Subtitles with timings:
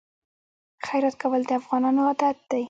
[0.85, 2.59] خیرات کول د افغانانو عادت دی.